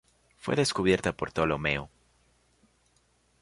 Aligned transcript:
Fue 0.39 0.55
descubierta 0.55 1.11
por 1.15 1.29
Ptolomeo. 1.31 1.91